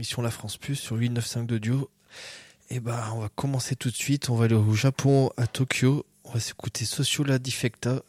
[0.00, 1.90] l'émission La France Plus sur 895 de Duo.
[2.70, 4.30] Et bah, on va commencer tout de suite.
[4.30, 6.06] On va aller au Japon, à Tokyo.
[6.24, 8.00] On va s'écouter Sociola Defecta,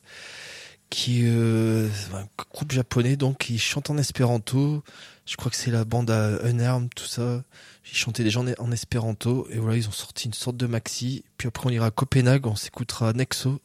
[0.90, 4.86] qui est euh, un groupe japonais, donc qui chante en espéranto.
[5.26, 7.44] Je crois que c'est la bande à Unarmed, tout ça.
[7.92, 9.46] Ils chantaient déjà en espéranto.
[9.52, 11.26] Et voilà, ils ont sorti une sorte de maxi.
[11.36, 13.60] Puis après, on ira à Copenhague, on s'écoutera Nexo,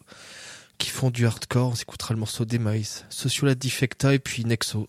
[0.79, 1.69] qui font du hardcore.
[1.69, 3.05] On s'écoutera le morceau des maïs.
[3.09, 4.89] Sociola Defecta et puis Nexo.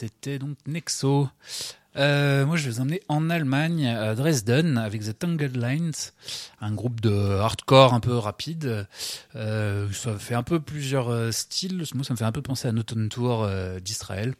[0.00, 1.28] C'était donc Nexo.
[1.96, 5.92] Euh, moi, je vais vous emmener en Allemagne, à Dresden, avec The Tangled Lines,
[6.62, 8.86] un groupe de hardcore un peu rapide.
[9.36, 11.84] Euh, ça fait un peu plusieurs euh, styles.
[11.94, 13.46] Moi, ça me fait un peu penser à Noton Tour
[13.82, 14.34] d'Israël.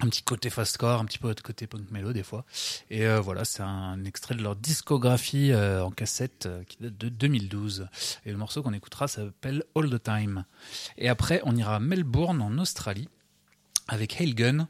[0.00, 2.46] Un petit côté fastcore, un petit peu côté punk mellow des fois.
[2.90, 7.88] Et voilà, c'est un extrait de leur discographie en cassette qui date de 2012.
[8.24, 10.44] Et le morceau qu'on écoutera s'appelle All the Time.
[10.96, 13.08] Et après, on ira à Melbourne, en Australie,
[13.88, 14.68] avec Hailgun,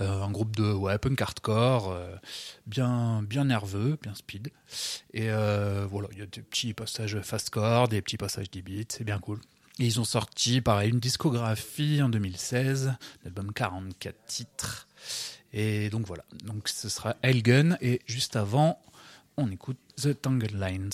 [0.00, 2.16] euh, un groupe de ouais, punk hardcore, euh,
[2.66, 4.48] bien, bien nerveux, bien speed.
[5.12, 8.92] Et euh, voilà, il y a des petits passages fastcore, des petits passages deep beat,
[8.92, 9.40] c'est bien cool.
[9.78, 14.88] Et ils ont sorti, pareil, une discographie en 2016, l'album 44 titres.
[15.52, 18.80] Et donc voilà, donc ce sera Hailgun, et juste avant,
[19.36, 20.90] on écoute The Tangled Lines.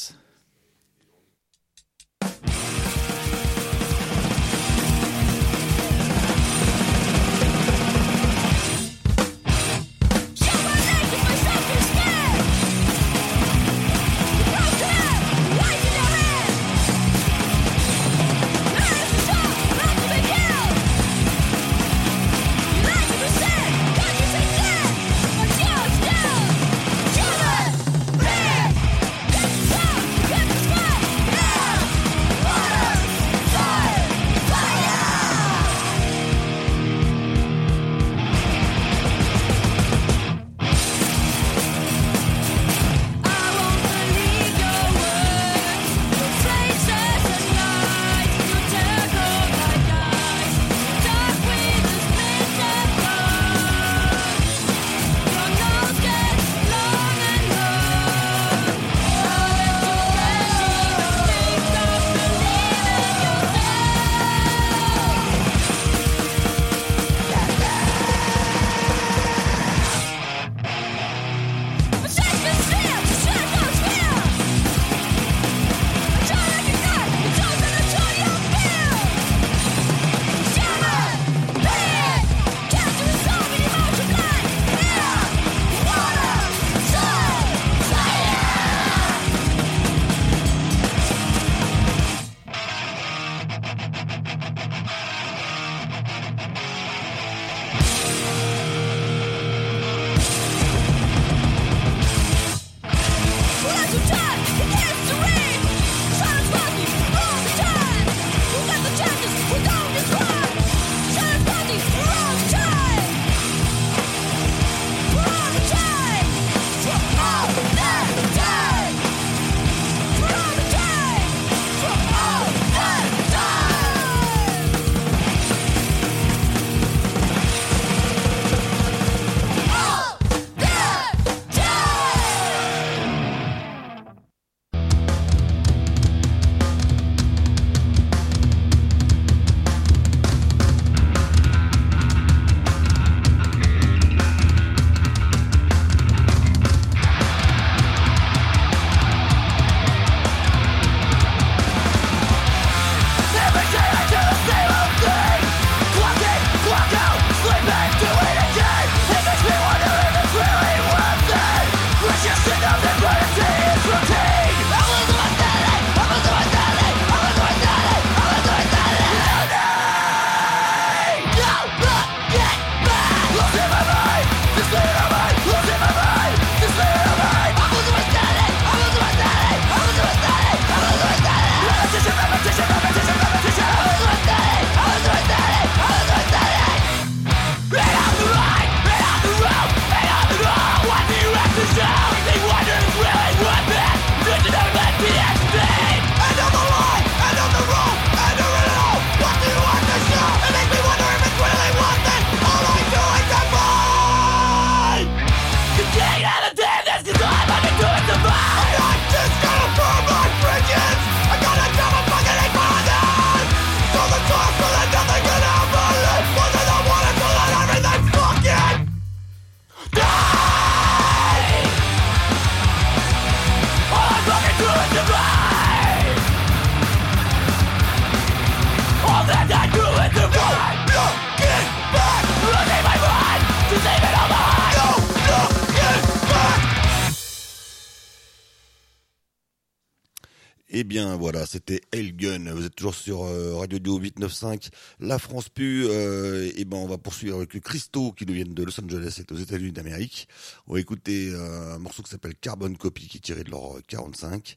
[241.52, 242.50] C'était Elgun.
[242.54, 245.84] Vous êtes toujours sur euh, Radio Dio 895, La France Pu.
[245.84, 249.30] Euh, et ben on va poursuivre avec Christo qui nous vient de Los Angeles et
[249.30, 250.28] aux États-Unis d'Amérique.
[250.66, 253.82] On va écouter euh, un morceau qui s'appelle Carbon Copy qui est tiré de leur
[253.86, 254.56] 45.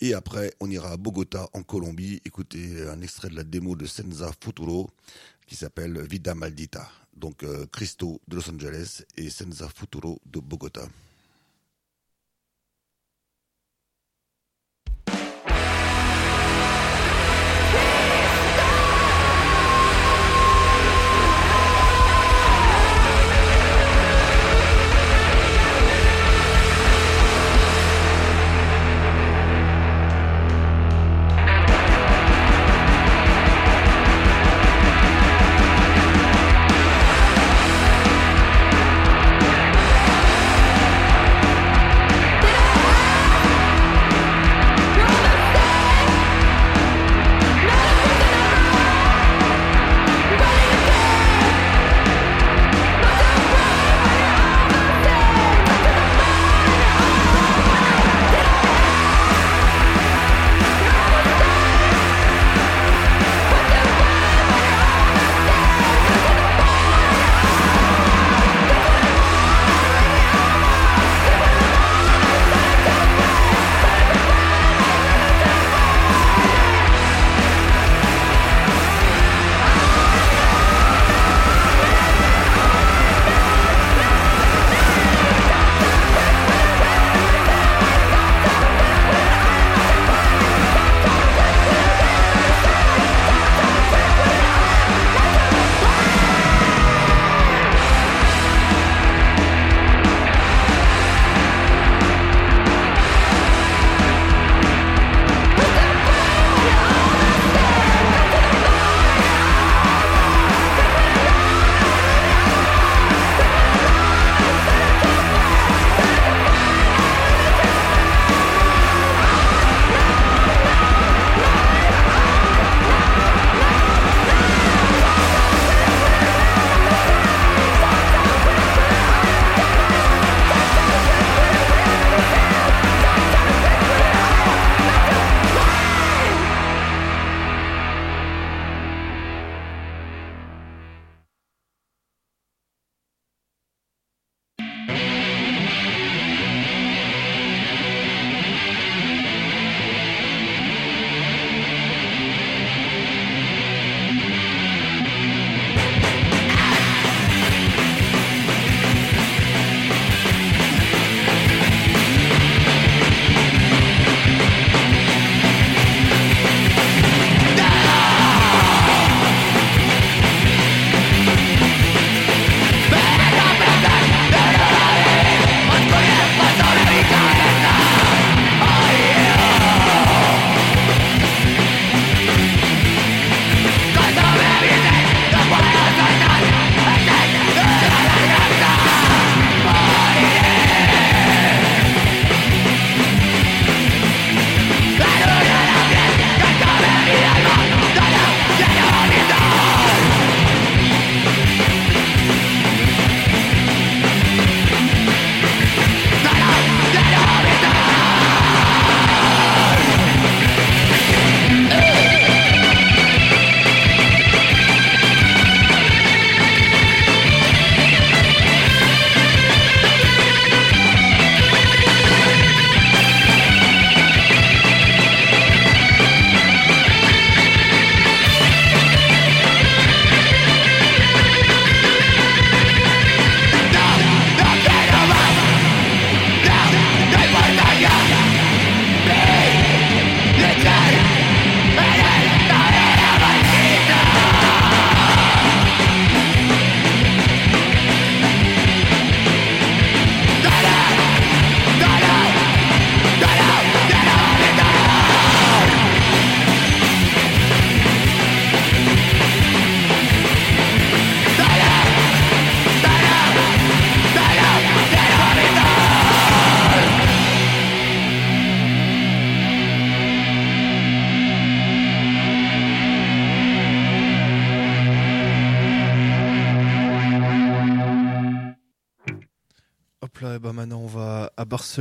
[0.00, 3.86] Et après, on ira à Bogota en Colombie écouter un extrait de la démo de
[3.86, 4.90] Senza Futuro
[5.46, 6.90] qui s'appelle Vida Maldita.
[7.16, 10.88] Donc Christo de Los Angeles et Senza Futuro de Bogota.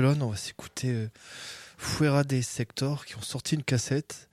[0.01, 0.23] Barcelone.
[0.23, 1.07] On va s'écouter euh,
[1.77, 4.27] Fuera des Sectors qui ont sorti une cassette.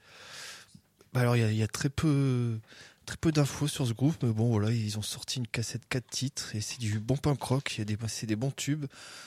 [1.13, 2.59] Bah alors il y a- très peu
[3.05, 6.09] très peu d'infos sur ce groupe, mais bon voilà, ils ont sorti une cassette 4
[6.09, 8.87] titres et c'est du bon punk rock, a c'est des bons tubes.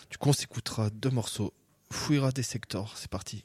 [0.09, 1.53] Du coup on s'écoutera deux morceaux.
[1.91, 3.43] Fuera des Sectors, c'est parti.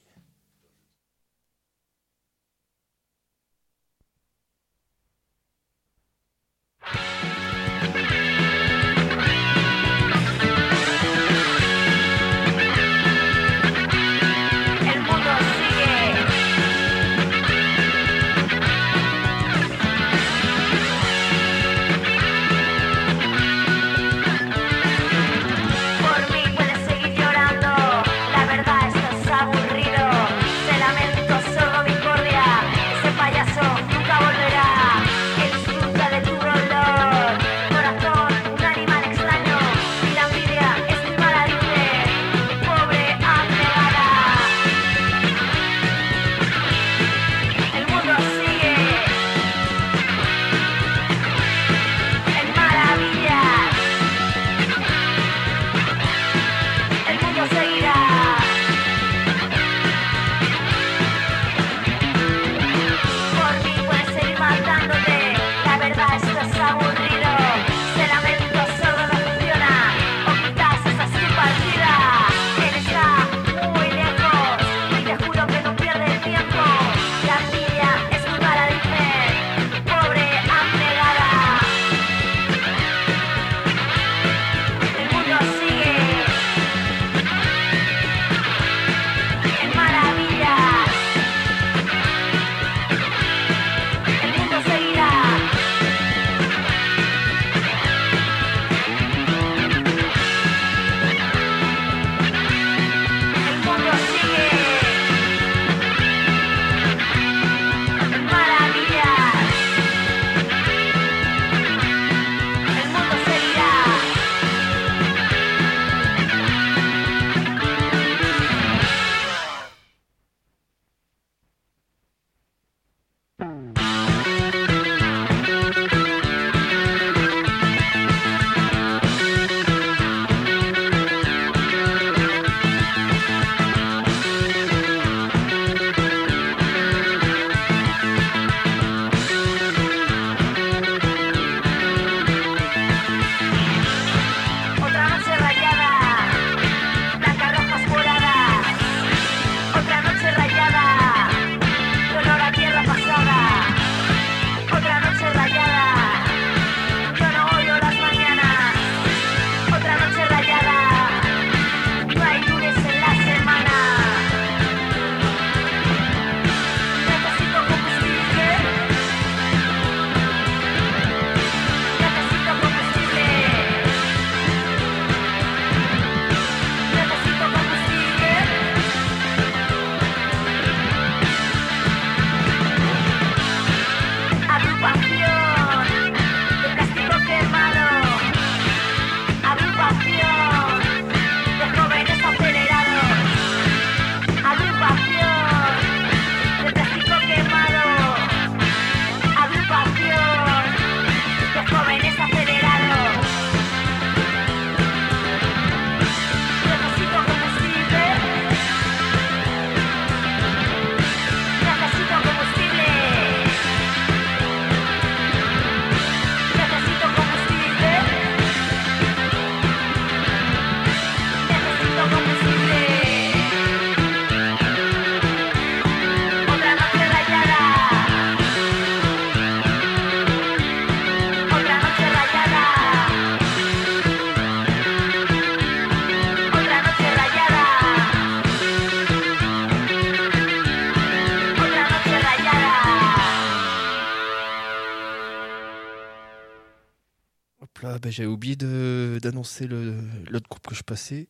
[248.18, 251.28] J'avais oublié d'annoncer l'autre groupe que je passais.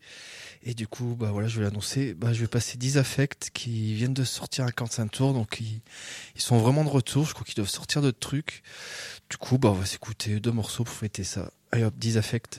[0.62, 2.14] Et du coup, bah voilà, je vais l'annoncer.
[2.14, 5.32] Bah, je vais passer 10 affects qui viennent de sortir un 45 tours.
[5.34, 5.82] Donc, ils,
[6.34, 7.26] ils sont vraiment de retour.
[7.26, 8.62] Je crois qu'ils doivent sortir d'autres trucs.
[9.28, 11.50] Du coup, bah, on va s'écouter deux morceaux pour fêter ça.
[11.72, 12.58] Allez hop, 10 affects.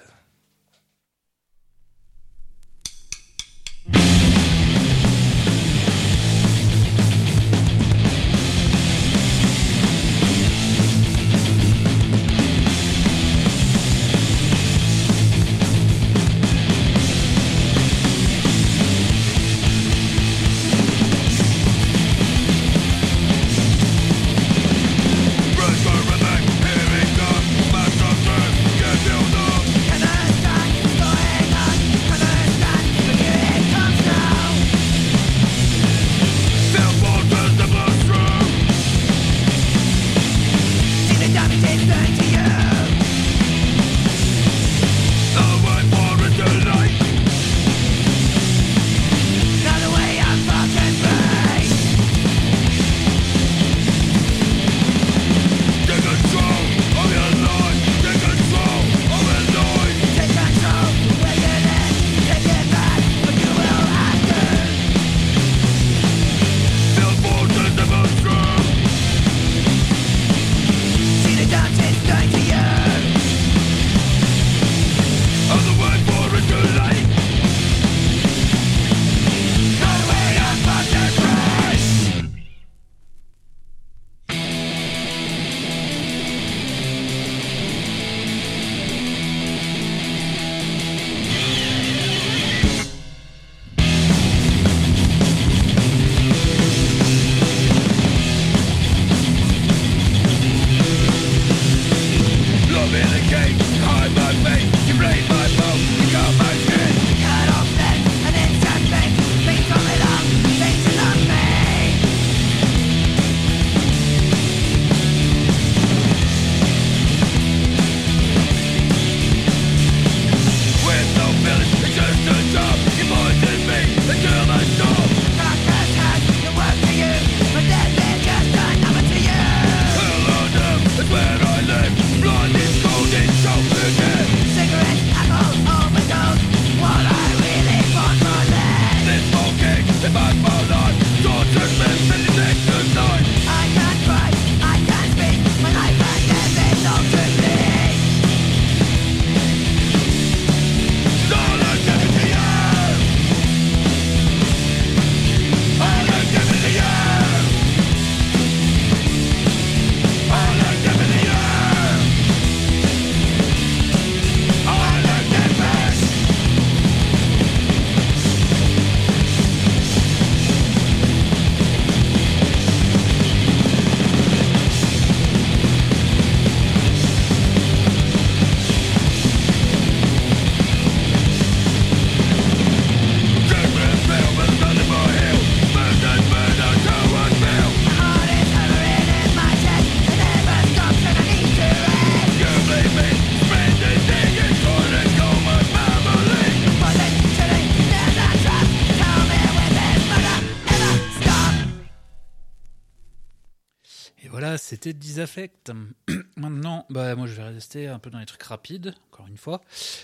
[204.80, 205.74] C'était Disaffect.
[206.38, 209.60] Maintenant, bah, moi je vais rester un peu dans les trucs rapides, encore une fois.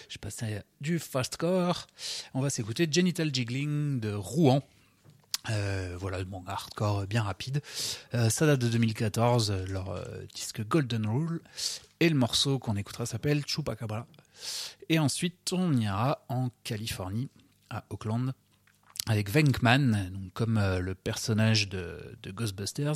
[0.10, 0.48] Je passe à
[0.82, 1.88] du fastcore.
[2.34, 4.62] On va s'écouter Genital Jiggling de Rouen.
[5.50, 7.62] Euh, voilà, bon, hardcore bien rapide.
[8.16, 11.40] Euh, ça date de 2014, leur euh, disque Golden Rule.
[12.02, 14.06] Et le morceau qu'on écoutera s'appelle Chupacabra.
[14.90, 17.30] Et ensuite, on ira en Californie,
[17.70, 18.34] à Oakland,
[19.08, 22.96] avec Venkman, donc comme euh, le personnage de, de Ghostbusters.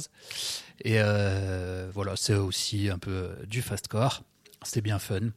[0.83, 4.23] Et euh, voilà, c'est aussi un peu euh, du fastcore.
[4.63, 5.29] C'était bien fun.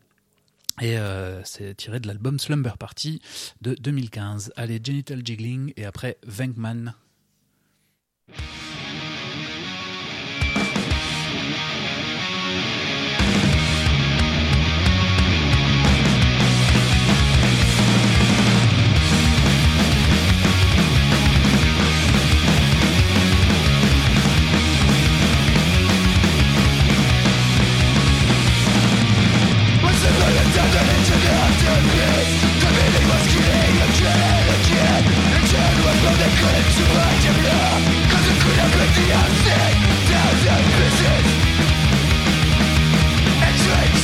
[0.80, 0.96] Et
[1.44, 3.20] c'est tiré de l'album Slumber Party
[3.60, 4.54] de 2015.
[4.56, 6.94] Allez, Genital Jiggling et après Venkman.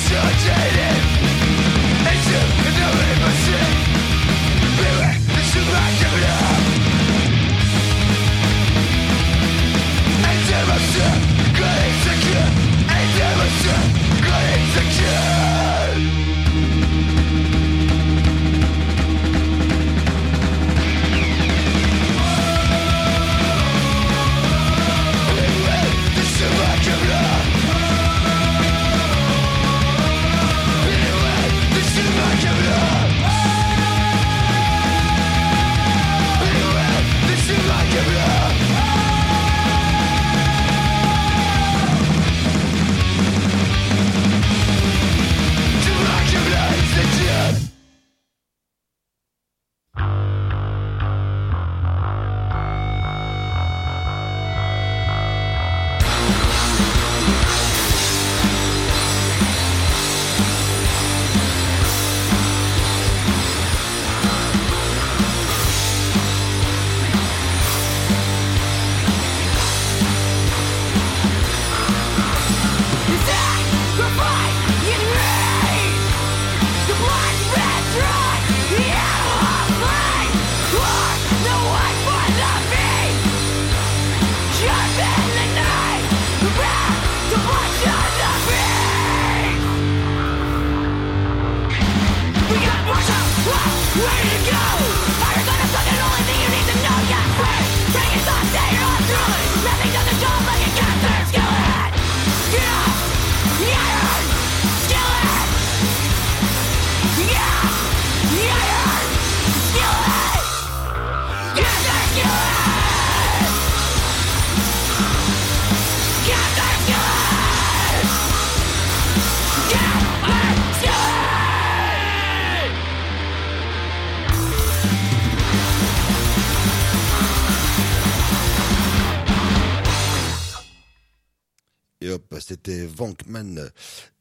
[0.09, 1.18] Surgeon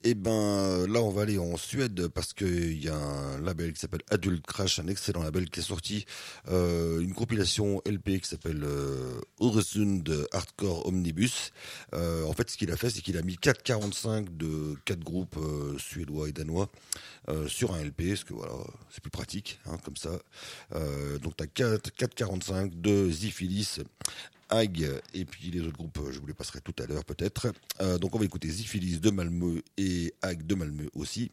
[0.04, 3.80] Et ben là, on va aller en Suède parce qu'il y a un label qui
[3.80, 6.06] s'appelle Adult Crash, un excellent label qui a sorti
[6.50, 11.52] euh, une compilation LP qui s'appelle euh, Öresund Hardcore Omnibus.
[11.94, 15.38] Euh, en fait, ce qu'il a fait, c'est qu'il a mis 4,45 de quatre groupes
[15.38, 16.70] euh, suédois et danois
[17.48, 18.54] sur un LP, parce que voilà,
[18.90, 20.12] c'est plus pratique, hein, comme ça.
[21.22, 23.80] Donc t'as 4 4,45 de Ziphilis,
[24.50, 27.52] Hag et puis les autres groupes, euh, je vous les passerai tout à l'heure peut-être.
[27.82, 31.32] Euh, donc on va écouter Ziphilis de Malmö et Hag de Malmö aussi.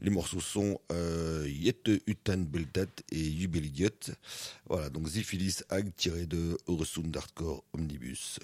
[0.00, 3.90] Les morceaux sont euh, Jette Utan Beltat et Jubilidiot.
[4.66, 8.38] Voilà, donc Ziphilis Hag tiré de Öresund Hardcore Omnibus.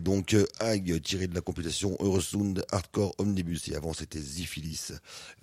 [0.00, 4.92] Donc euh, Hag tiré de la compilation Eurosund Hardcore Omnibus et avant c'était Ziphilis.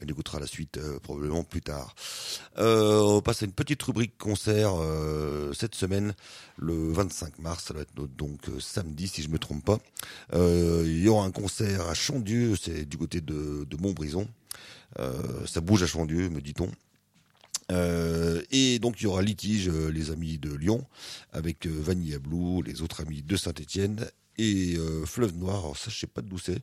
[0.01, 1.95] On écoutera la suite euh, probablement plus tard.
[2.57, 6.13] Euh, on passe à une petite rubrique concert euh, cette semaine,
[6.57, 9.79] le 25 mars, ça va être donc euh, samedi si je me trompe pas.
[10.33, 14.27] Euh, il y aura un concert à Chandieu, c'est du côté de, de Montbrison.
[14.99, 16.69] Euh, ça bouge à Chandieu, me dit-on.
[17.71, 20.85] Euh, et donc il y aura litige euh, les amis de Lyon
[21.33, 25.59] avec euh, Vanilla Blue, les autres amis de Saint-Étienne et euh, Fleuve Noir.
[25.59, 26.61] Alors ça je sais pas d'où c'est,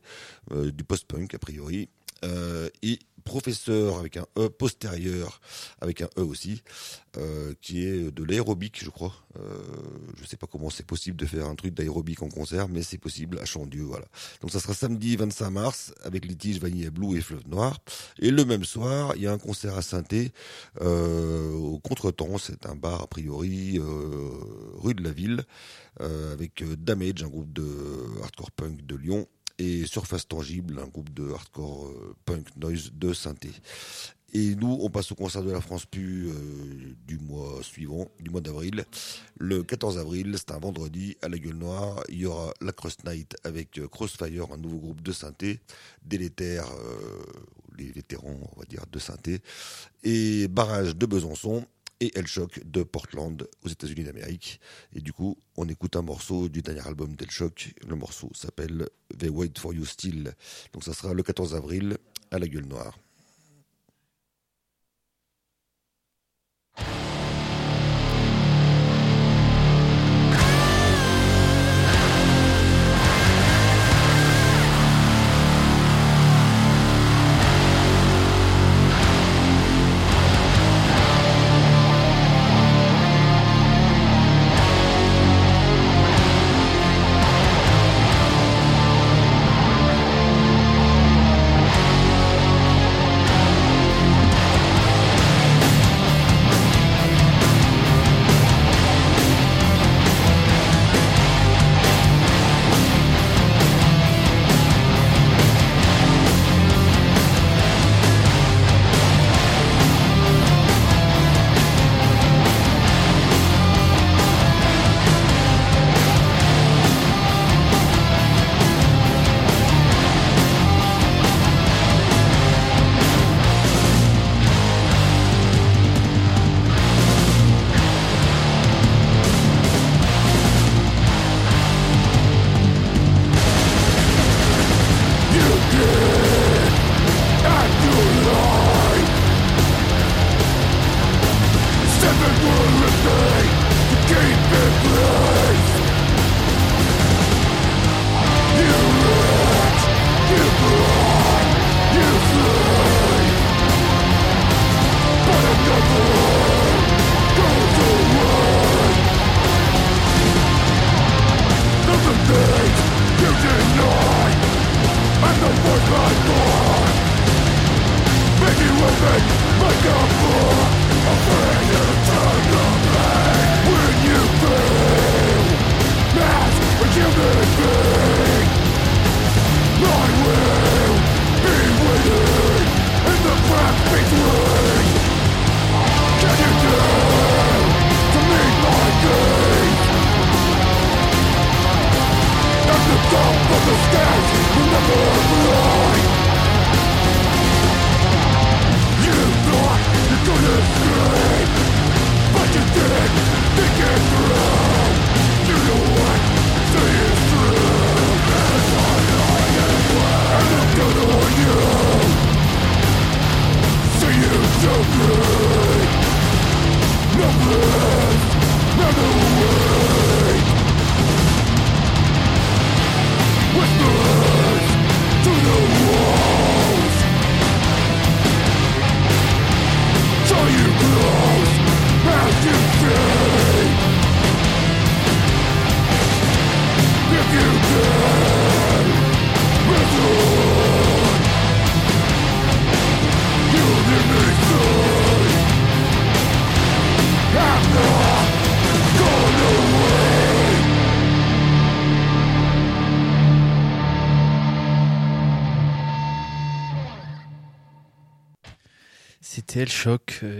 [0.51, 1.89] du post-punk a priori.
[2.25, 5.41] Euh, et professeur avec un E postérieur
[5.81, 6.61] avec un E aussi,
[7.17, 9.13] euh, qui est de l'aérobic je crois.
[9.37, 9.63] Euh,
[10.21, 12.99] je sais pas comment c'est possible de faire un truc d'aérobic en concert, mais c'est
[12.99, 14.05] possible à Chandieu voilà.
[14.41, 17.79] Donc ça sera samedi 25 mars avec litige Vanilla Blue et Fleuve Noir.
[18.19, 19.81] Et le même soir il y a un concert à
[20.81, 25.43] euh, au Contretemps, c'est un bar a priori rue de la Ville,
[25.99, 27.65] avec Damage, un groupe de
[28.21, 33.13] hardcore punk de Lyon, et Surface Tangible, un groupe de hardcore euh, punk noise de
[33.13, 33.61] Saint-Étienne.
[34.33, 38.29] Et nous, on passe au concert de la France Pu euh, du mois suivant, du
[38.29, 38.83] mois d'avril.
[39.37, 42.97] Le 14 avril, c'est un vendredi, à la Gueule Noire, il y aura la Cross
[43.05, 45.61] Night avec euh, Crossfire, un nouveau groupe de synthé,
[46.03, 46.65] délétère,
[47.77, 49.39] les vétérans, on va dire, de synthé,
[50.03, 51.65] et Barrage de Besançon,
[51.99, 54.59] et El Shock de Portland aux États-Unis d'Amérique.
[54.93, 57.73] Et du coup, on écoute un morceau du dernier album d'El Shock.
[57.87, 60.33] Le morceau s'appelle They Wait for You Still.
[60.73, 61.97] Donc ça sera le 14 avril
[62.31, 62.97] à la Gueule Noire.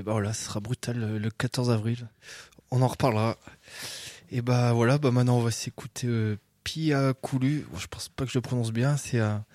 [0.04, 2.08] Bah voilà, ce sera brutal le, le 14 avril.
[2.72, 3.38] On en reparlera.
[4.32, 7.66] Et bah voilà, bah maintenant on va s'écouter euh, Pia Koulu.
[7.72, 8.98] Bon, je pense pas que je le prononce bien.
[8.98, 9.46] C'est un,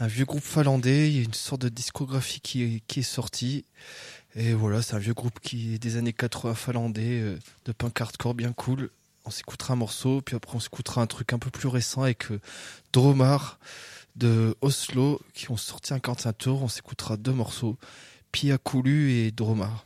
[0.00, 1.10] vieux groupe finlandais.
[1.10, 3.64] Il y a une sorte de discographie qui est, sortie.
[4.34, 8.00] Et voilà, c'est un vieux groupe qui est des années 80 finlandais, euh, de punk
[8.00, 8.90] hardcore bien cool.
[9.24, 12.30] On s'écoutera un morceau, puis après on s'écoutera un truc un peu plus récent avec
[12.30, 12.40] euh,
[12.92, 13.58] Dromar
[14.16, 16.62] de Oslo qui ont sorti un 45 tours.
[16.62, 17.76] On s'écoutera deux morceaux,
[18.32, 19.84] Pia Koulu et Dromar.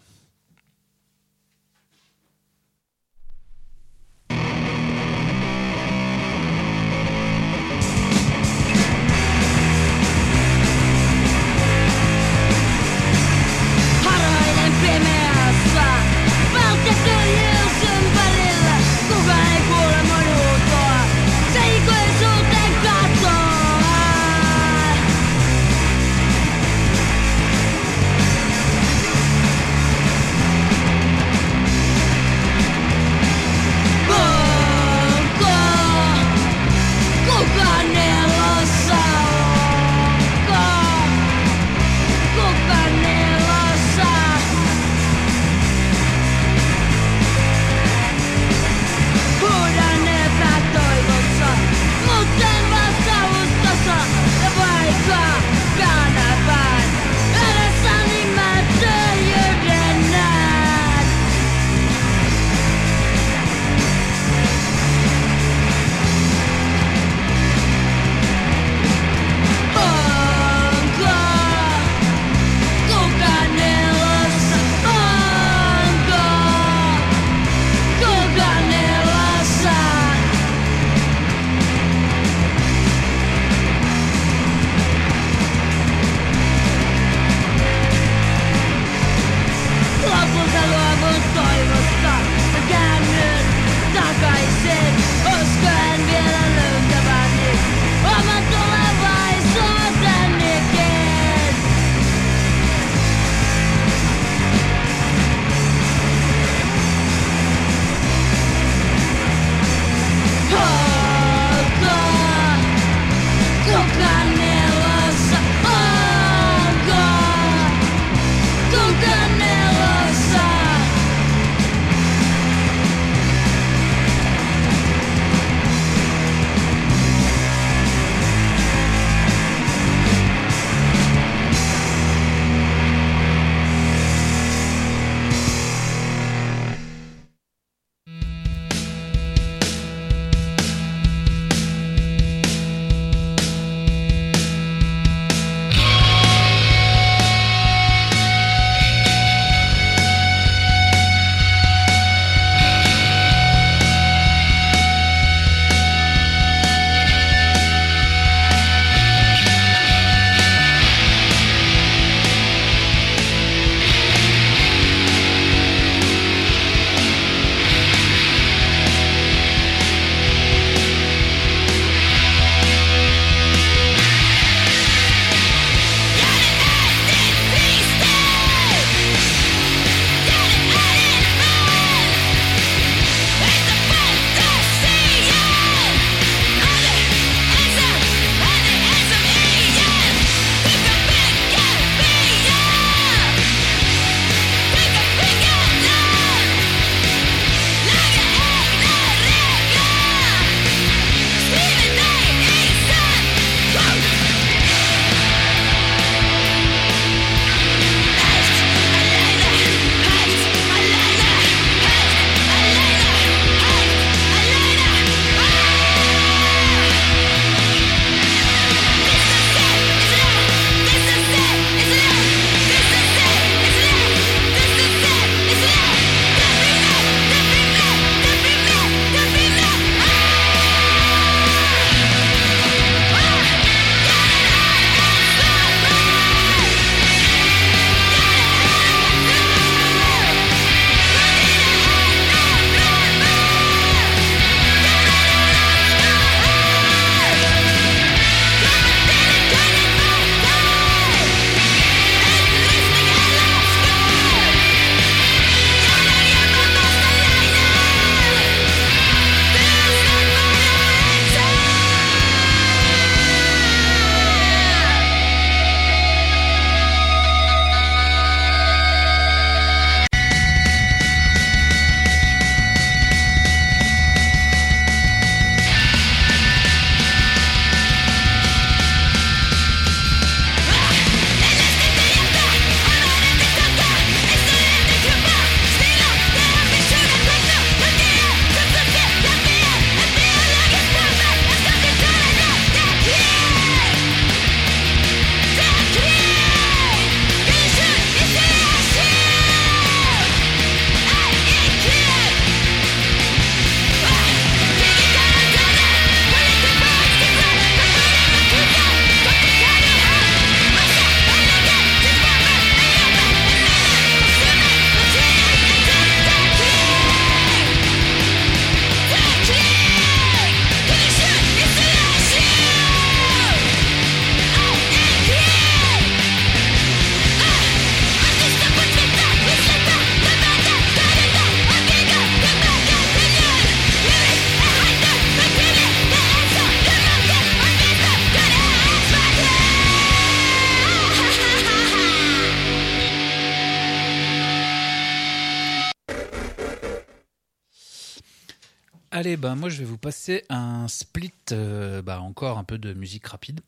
[349.16, 352.92] Allez, ben moi je vais vous passer un split, euh, bah, encore un peu de
[352.92, 353.60] musique rapide.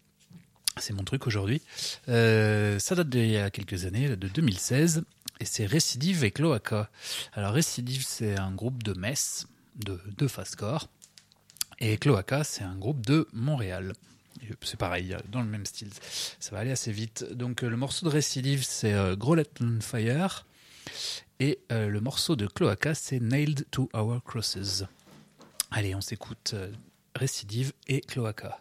[0.76, 1.62] C'est mon truc aujourd'hui.
[2.10, 5.04] Euh, ça date d'il y a quelques années, de 2016,
[5.40, 6.90] et c'est Récidive et Cloaca.
[7.32, 9.46] Alors Récidive, c'est un groupe de Metz,
[9.76, 10.90] de, de fastcore,
[11.78, 13.94] et Cloaca, c'est un groupe de Montréal.
[14.60, 15.88] C'est pareil, dans le même style.
[16.40, 17.24] Ça va aller assez vite.
[17.32, 19.16] Donc euh, le morceau de Récidive, c'est euh,
[19.80, 20.44] Fire,
[21.40, 24.84] et le morceau de Cloaca, c'est Nailed to Our Crosses.
[25.70, 26.72] Allez, on s'écoute euh,
[27.14, 28.60] Récidive et Cloaca.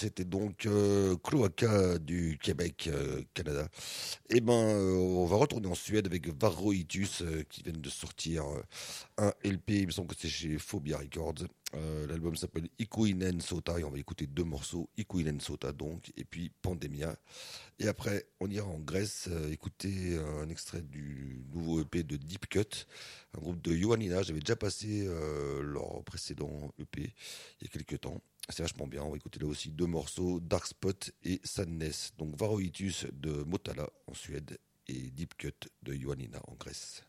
[0.00, 3.68] C'était donc euh, Cloaca du Québec, euh, Canada.
[4.30, 8.44] Et ben, euh, on va retourner en Suède avec Varroitus qui viennent de sortir
[9.18, 9.70] un LP.
[9.72, 11.46] Il me semble que c'est chez Phobia Records.
[12.08, 16.50] L'album s'appelle Ikuinen Sota et on va écouter deux morceaux, Ikuinen Sota donc, et puis
[16.62, 17.14] Pandemia.
[17.78, 22.86] Et après, on ira en Grèce écouter un extrait du nouveau EP de Deep Cut,
[23.36, 24.22] un groupe de Ioannina.
[24.22, 25.08] J'avais déjà passé
[25.62, 27.14] leur précédent EP
[27.60, 28.20] il y a quelques temps.
[28.50, 29.02] C'est vachement bien.
[29.02, 32.12] On va écouter là aussi deux morceaux, Dark Spot et Sadness.
[32.18, 37.04] Donc Varroitus de Motala en Suède et Deep Cut de Ioannina en Grèce.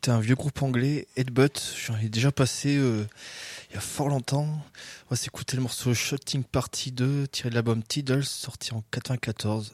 [0.00, 1.60] S'écouter un vieux groupe anglais, Headbutt.
[1.84, 3.04] J'en ai déjà passé euh,
[3.68, 4.46] il y a fort longtemps.
[4.46, 9.72] On va s'écouter le morceau Shooting Party 2, tiré de l'album Tiddles, sorti en 94.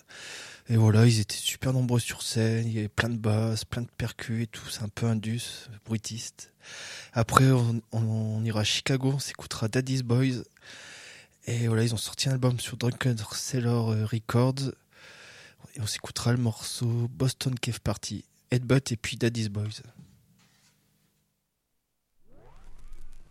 [0.68, 2.66] Et voilà, ils étaient super nombreux sur scène.
[2.66, 4.68] Il y avait plein de basses, plein de percus et tout.
[4.68, 6.50] C'est un peu indus, bruitiste.
[7.12, 7.48] Après,
[7.92, 10.42] on ira à Chicago, on s'écoutera Daddy's Boys.
[11.46, 14.72] Et voilà, ils ont sorti un album sur Drunken Sailor euh, Records.
[15.76, 19.82] Et on s'écoutera le morceau Boston Cave Party, Headbutt et puis Daddy's Boys.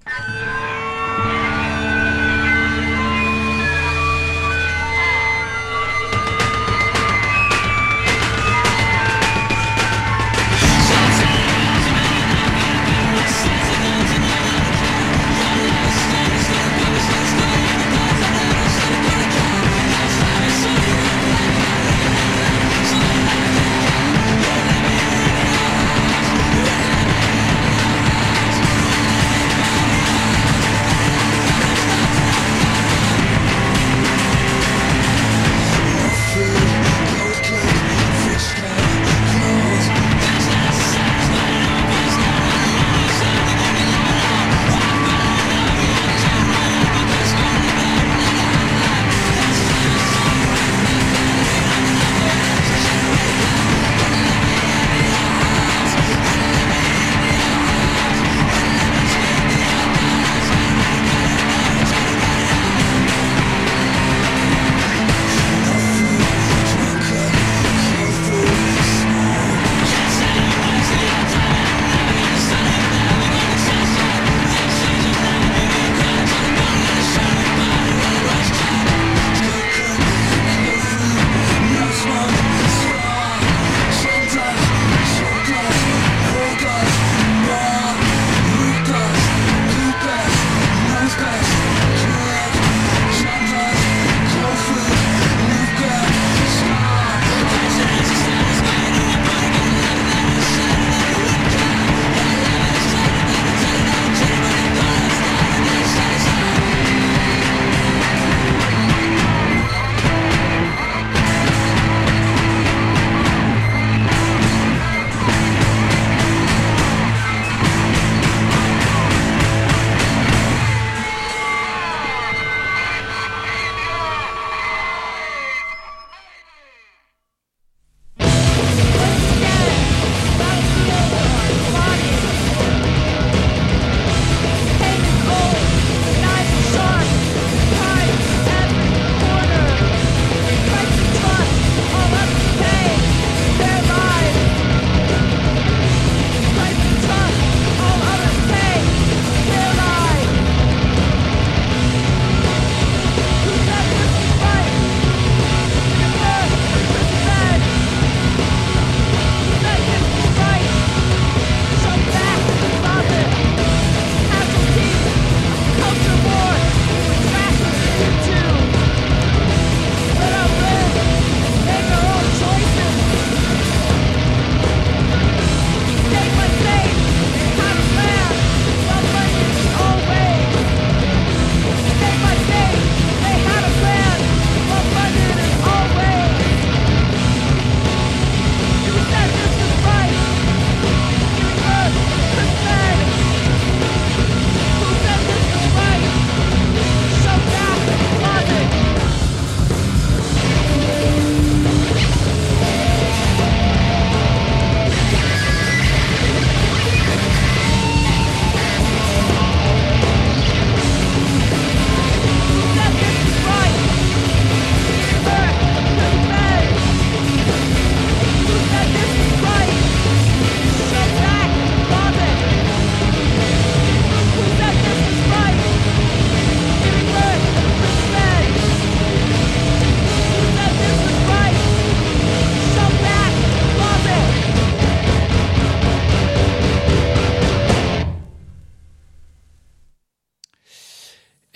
[0.07, 0.74] Yeah.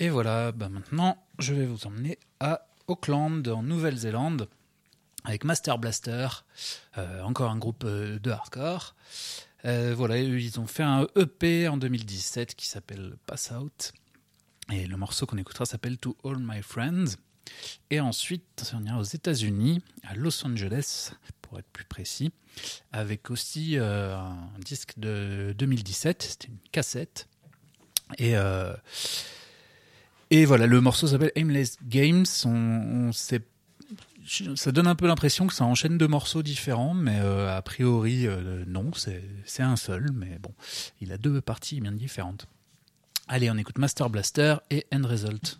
[0.02, 4.48] Et voilà, bah maintenant, je vais vous emmener à Auckland, en Nouvelle-Zélande,
[5.24, 6.26] avec Master Blaster,
[6.96, 8.96] euh, encore un groupe euh, de hardcore.
[9.66, 13.92] Euh, voilà, ils ont fait un EP en 2017 qui s'appelle Pass Out.
[14.72, 17.16] Et le morceau qu'on écoutera s'appelle To All My Friends.
[17.90, 22.32] Et ensuite, on ira aux États-Unis, à Los Angeles, pour être plus précis,
[22.92, 27.28] avec aussi un disque de 2017, c'était une cassette.
[28.16, 28.34] Et,
[30.30, 32.24] et voilà, le morceau s'appelle Aimless Games.
[32.44, 33.42] On, sait-
[34.54, 38.26] ça donne un peu l'impression que ça enchaîne deux morceaux différents, mais euh, a priori,
[38.26, 40.52] euh, non, c'est un seul, mais bon,
[41.00, 42.46] il a deux parties bien différentes.
[43.28, 45.58] Allez, on écoute Master Blaster et End Result.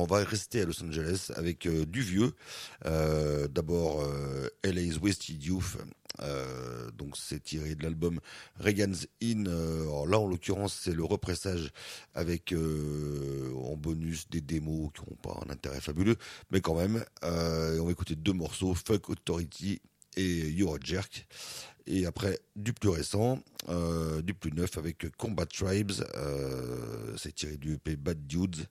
[0.00, 2.32] On va rester à Los Angeles avec euh, du vieux.
[2.86, 5.76] Euh, D'abord, euh, LA's Wasted Youth.
[6.98, 8.20] Donc, c'est tiré de l'album
[8.58, 9.46] Reagan's In.
[9.46, 11.70] Alors là, en l'occurrence, c'est le repressage
[12.14, 16.16] avec en bonus des démos qui n'ont pas un intérêt fabuleux,
[16.50, 17.02] mais quand même.
[17.22, 19.80] On va écouter deux morceaux, Fuck Authority
[20.18, 21.26] et You're a Jerk.
[21.86, 23.38] Et après, du plus récent,
[24.22, 25.92] du plus neuf avec Combat Tribes.
[27.16, 28.66] C'est tiré du EP Bad Dudes.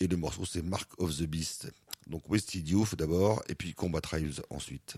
[0.00, 1.72] Et le morceau, c'est Mark of the Beast.
[2.06, 4.96] Donc Westy Diouf d'abord, et puis Combat Trials ensuite.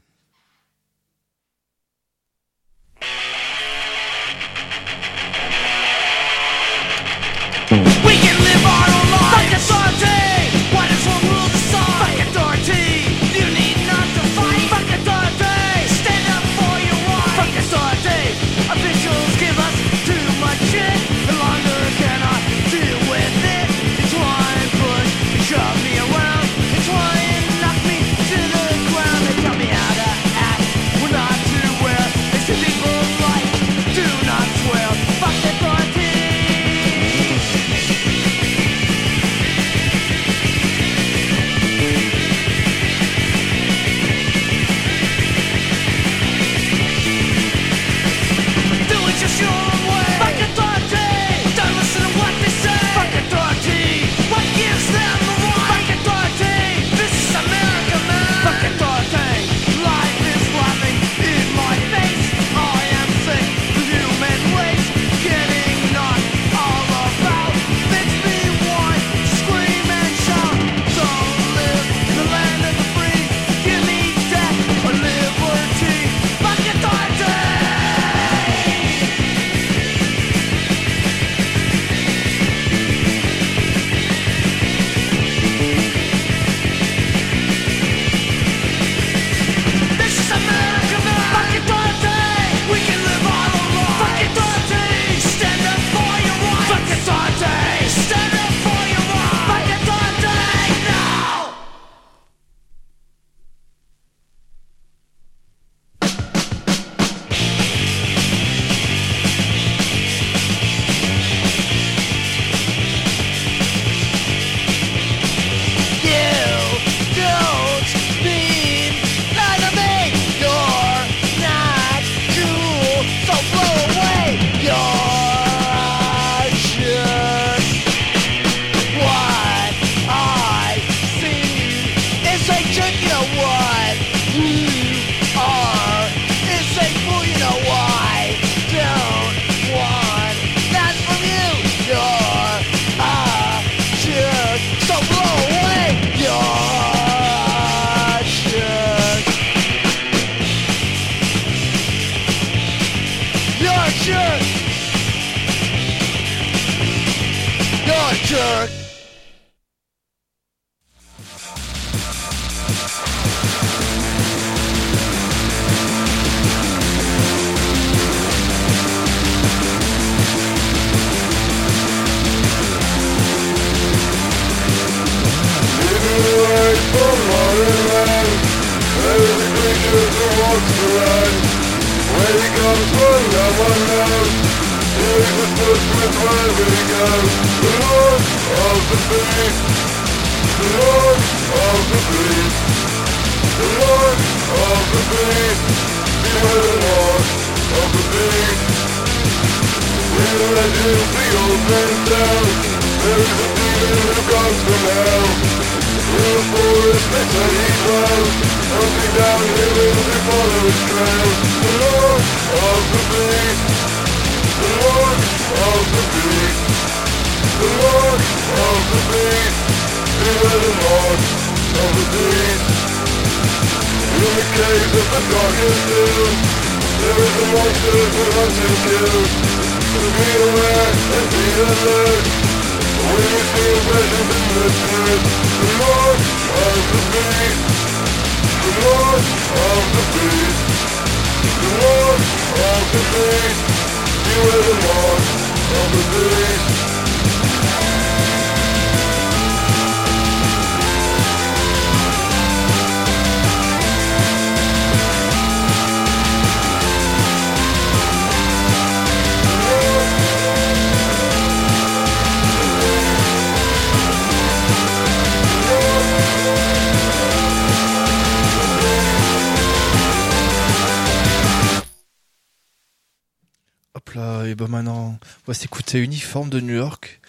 [275.99, 277.20] Uniforme de New York,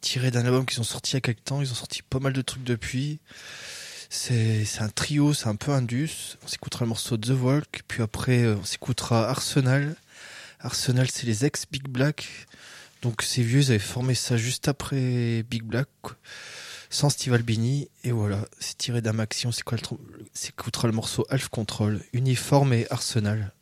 [0.00, 1.60] tiré d'un album qu'ils ont sorti il y a quelques temps.
[1.60, 3.20] Ils ont sorti pas mal de trucs depuis.
[4.10, 6.36] C'est un trio, c'est un peu indus.
[6.44, 9.96] On s'écoutera le morceau The Walk, puis après euh, on s'écoutera Arsenal.
[10.60, 12.28] Arsenal, c'est les ex Big Black.
[13.00, 15.88] Donc ces vieux, ils avaient formé ça juste après Big Black,
[16.90, 17.88] sans Steve Albini.
[18.04, 19.46] Et voilà, c'est tiré d'un maxi.
[19.46, 23.52] On s'écoutera le morceau Half Control, Uniforme et Arsenal.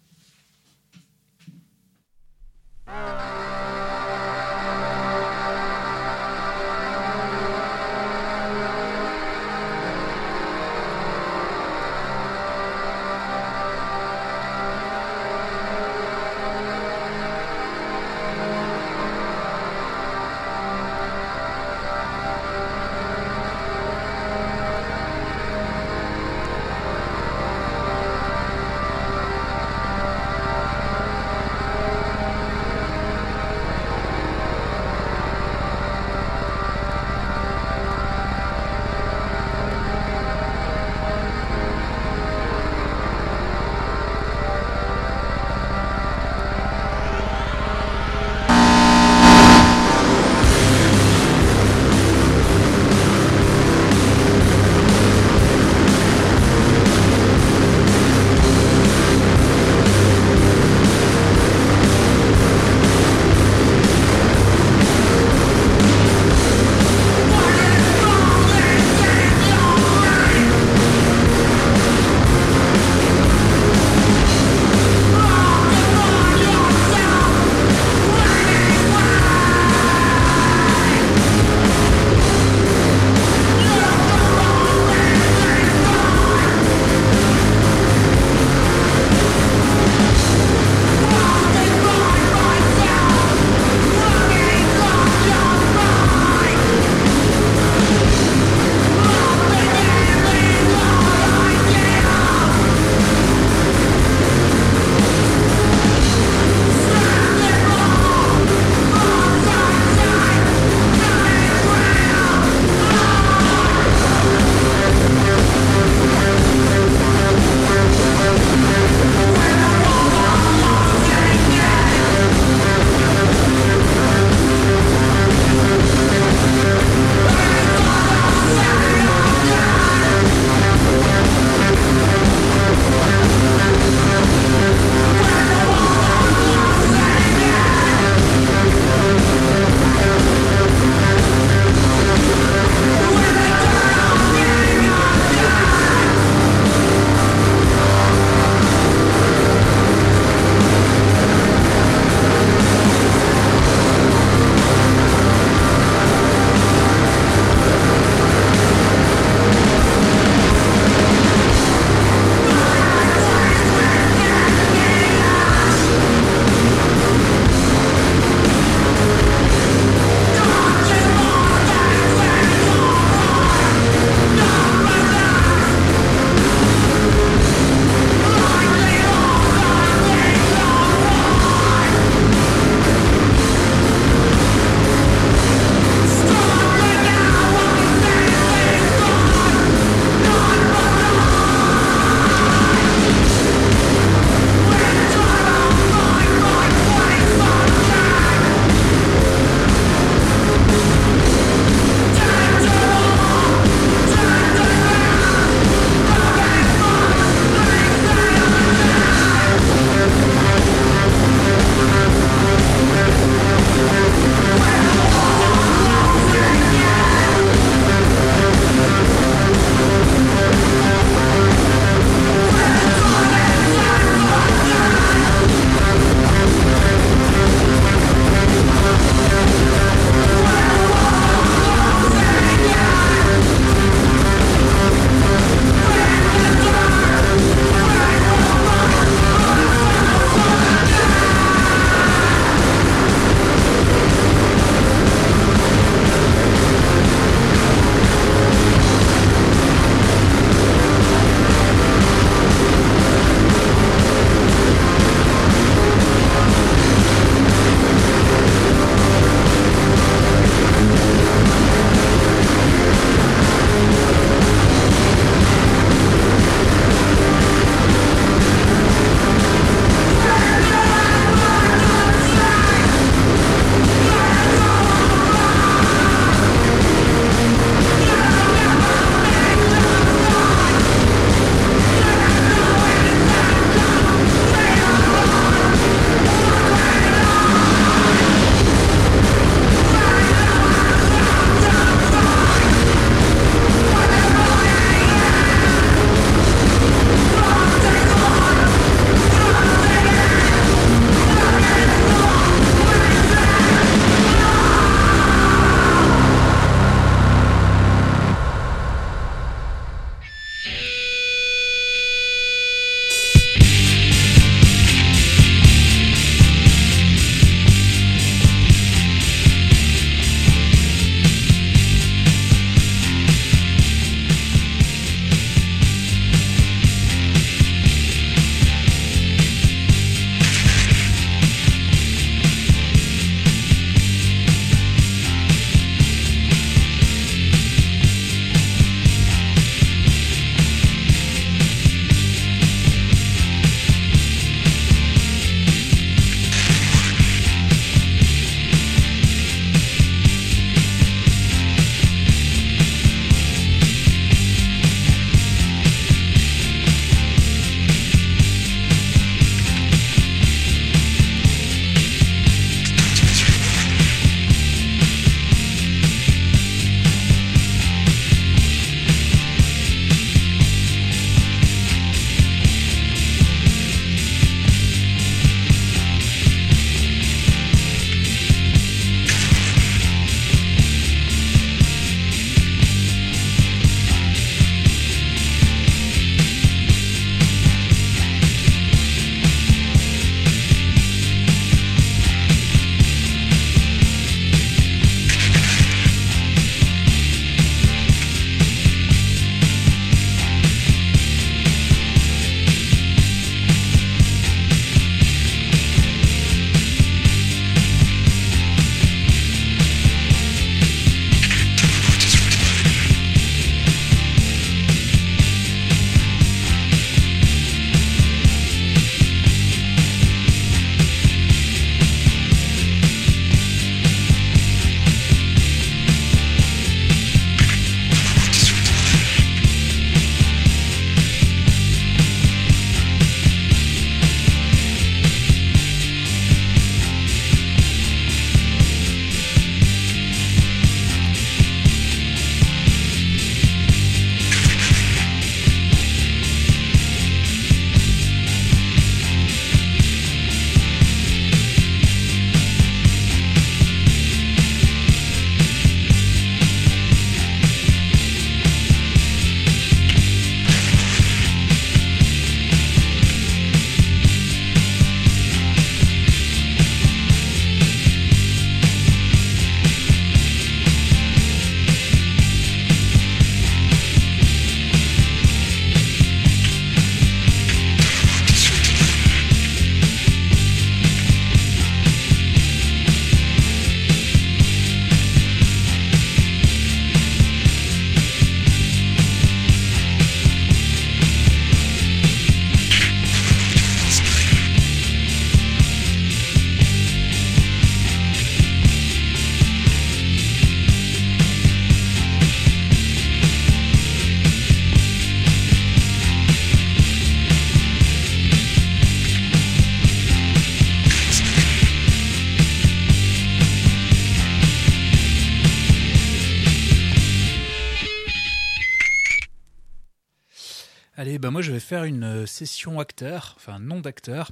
[521.41, 524.51] Bah moi je vais faire une euh, session acteur, enfin nom d'acteur.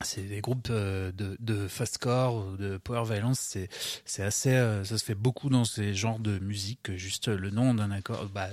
[0.00, 3.68] C'est des groupes euh, de, de fastcore de power violence, c'est
[4.04, 7.50] c'est assez, euh, ça se fait beaucoup dans ces genres de musique, que juste le
[7.50, 8.48] nom d'un accord, bah,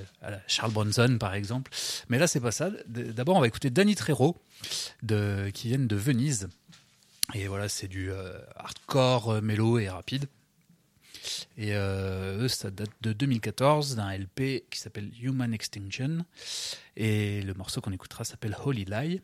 [0.45, 1.71] Charles Bronson par exemple.
[2.09, 2.69] Mais là c'est pas ça.
[2.85, 4.39] D'abord on va écouter Danny Trejo,
[5.01, 6.49] de qui viennent de Venise.
[7.33, 8.11] Et voilà, c'est du
[8.55, 10.27] hardcore, mélo et rapide.
[11.57, 16.23] Et euh, eux, ça date de 2014 d'un LP qui s'appelle Human Extinction.
[16.95, 19.21] Et le morceau qu'on écoutera s'appelle Holy Lie.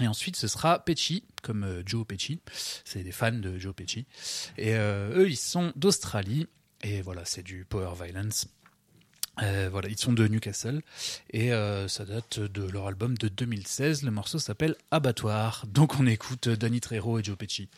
[0.00, 2.40] Et ensuite, ce sera Pesci, comme euh, Joe Pesci.
[2.84, 4.06] C'est des fans de Joe Pesci.
[4.56, 6.46] Et euh, eux, ils sont d'Australie.
[6.82, 8.48] Et voilà, c'est du power violence.
[9.70, 10.82] Voilà, ils sont de Newcastle
[11.30, 11.48] et
[11.88, 14.02] ça date de leur album de 2016.
[14.02, 15.64] Le morceau s'appelle Abattoir.
[15.66, 17.70] Donc on écoute Danny Trejo et Joe Pesci.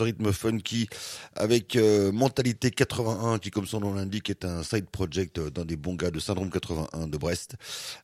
[0.00, 0.88] Ce rythme funky
[1.36, 5.76] avec euh, Mentalité 81, qui, comme son nom l'indique, est un side project d'un des
[5.76, 7.56] bons gars de Syndrome 81 de Brest.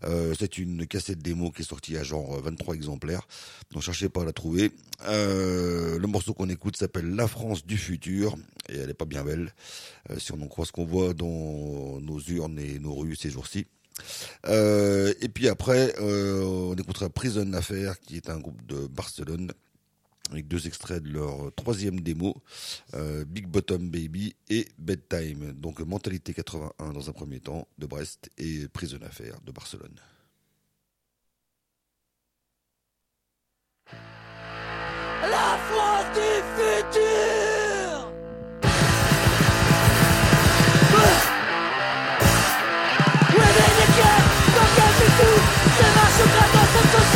[0.04, 3.26] Euh, c'est une cassette démo qui est sortie à genre 23 exemplaires,
[3.72, 4.72] donc cherchez pas à la trouver.
[5.08, 8.36] Euh, le morceau qu'on écoute s'appelle La France du futur,
[8.68, 9.54] et elle est pas bien belle,
[10.10, 13.30] euh, si on en croit ce qu'on voit dans nos urnes et nos rues ces
[13.30, 13.64] jours-ci.
[14.46, 19.52] Euh, et puis après, euh, on écoutera Prison Affair, qui est un groupe de Barcelone,
[20.30, 22.42] avec deux extraits de leur troisième démo,
[22.94, 25.52] euh, Big Bottom Baby et Bedtime.
[25.52, 30.00] Donc Mentalité 81 dans un premier temps de Brest et Prison Affair de Barcelone.
[35.22, 36.20] La France du
[36.56, 37.06] futur
[43.36, 43.86] les
[45.18, 45.40] tout
[45.76, 47.15] C'est société-là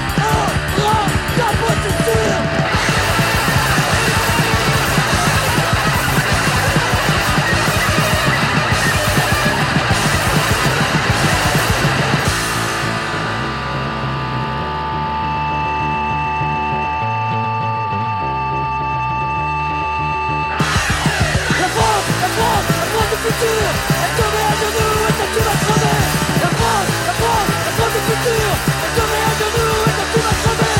[23.41, 23.73] futur
[24.05, 25.99] est tombée à genoux et toi tu vas crever
[26.41, 28.49] La France, la France, la France du futur
[28.85, 30.77] est tombée à genoux et toi tu vas crever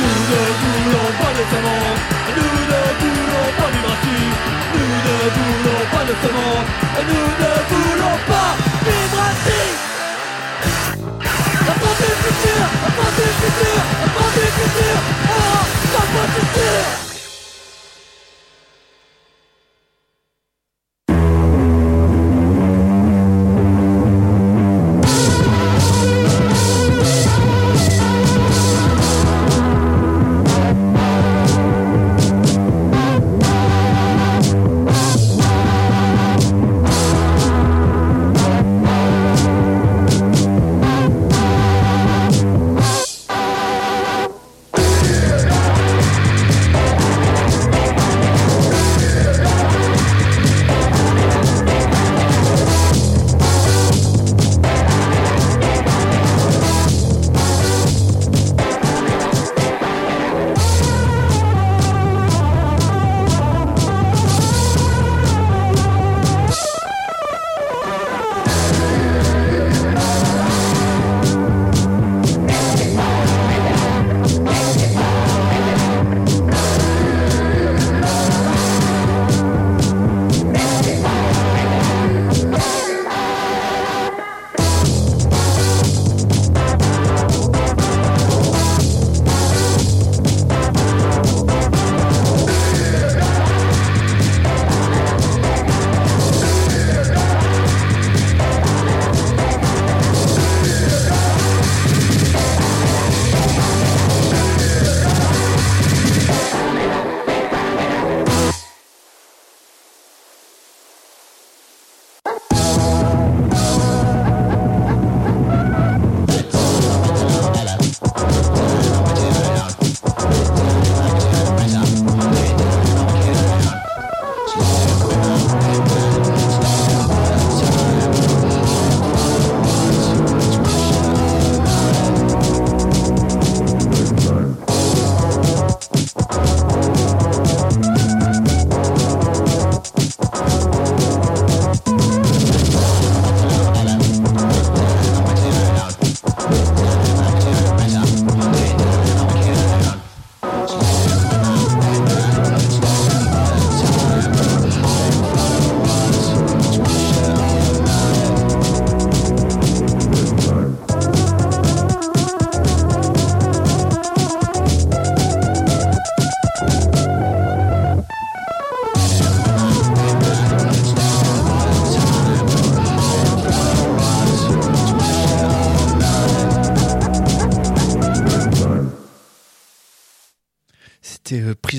[0.00, 2.00] Nous ne voulons pas de ce monde
[2.36, 4.36] Nous ne voulons pas du racisme
[4.74, 6.66] Nous ne voulons pas de ce monde
[7.10, 8.50] Nous ne voulons pas
[8.86, 9.62] vivre ainsi
[11.66, 14.96] La France du futur, la France du futur, la France du futur
[15.30, 15.62] Oh,
[15.94, 16.49] ta possession La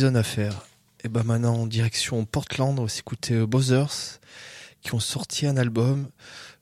[0.02, 0.66] Prison Affair.
[1.04, 4.20] Et ben maintenant en direction Portland, on va s'écouter euh, Bothers
[4.82, 6.08] qui ont sorti un album.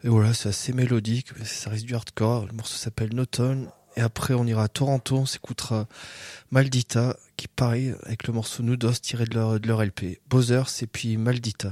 [0.04, 2.48] Et voilà, c'est assez mélodique, mais ça reste du hardcore.
[2.48, 3.70] Le morceau s'appelle No Tone.
[3.96, 5.88] Et après, on ira à Toronto, on s'écoutera
[6.52, 10.20] Maldita, qui pareil, avec le morceau Nudos tiré de leur, de leur LP.
[10.30, 11.72] Bothers et puis Maldita.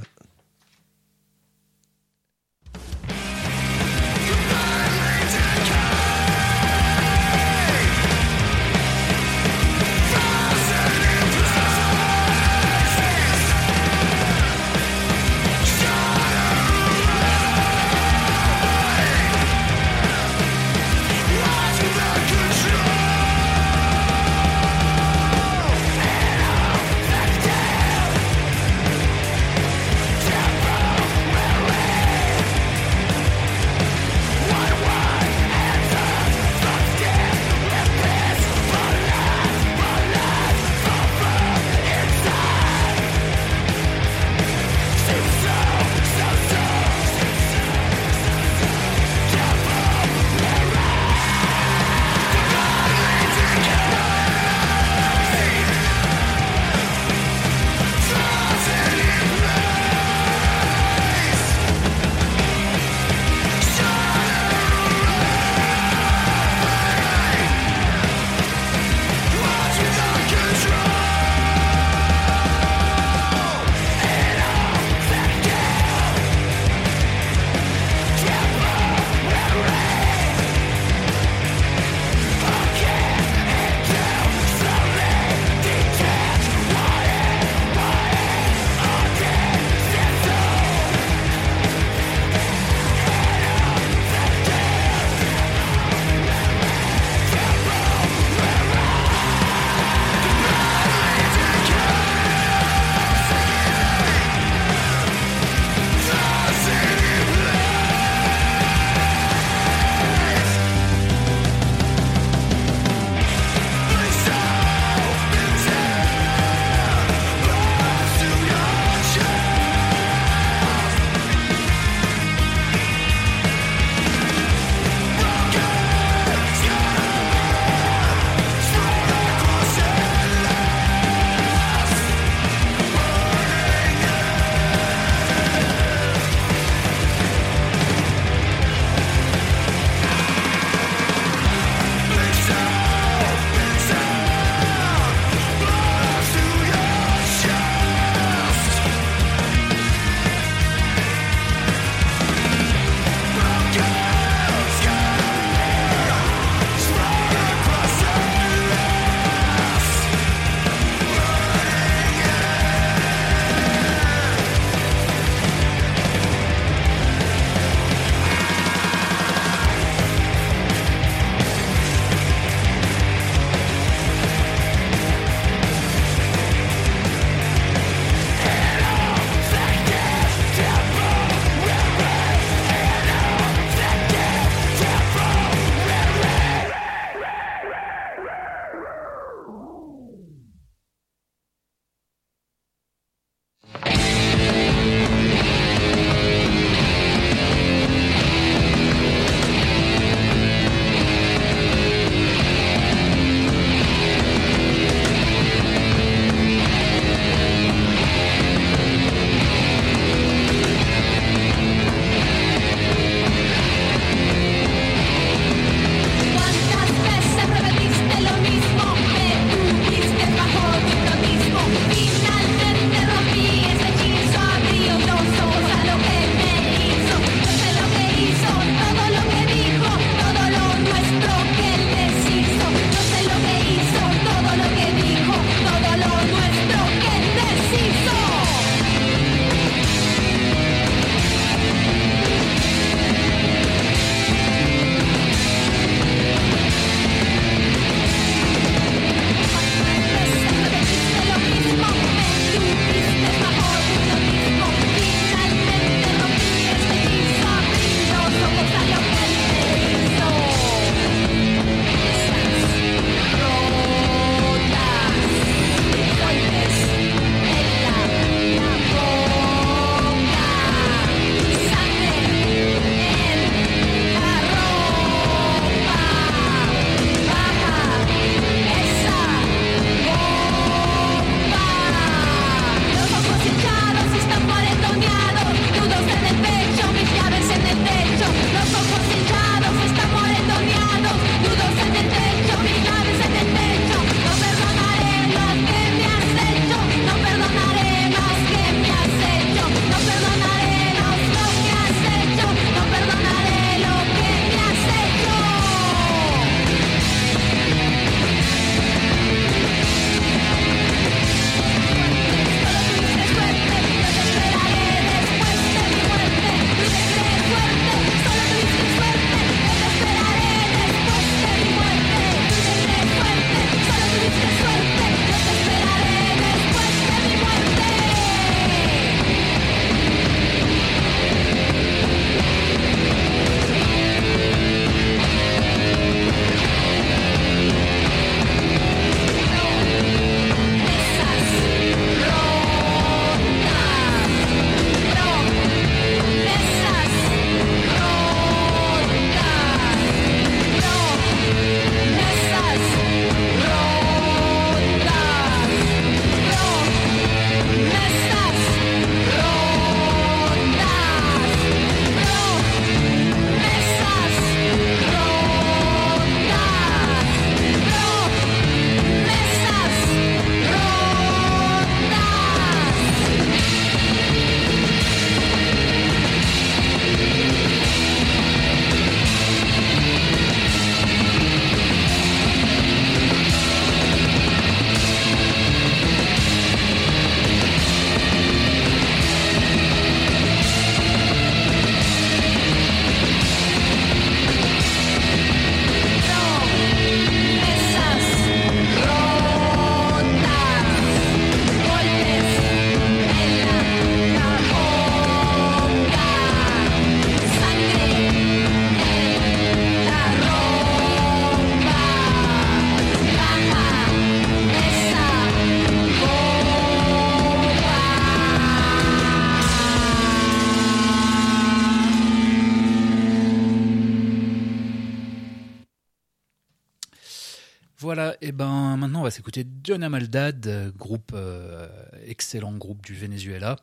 [429.98, 431.88] Maldad, euh, groupe euh,
[432.26, 433.78] excellent groupe du Venezuela.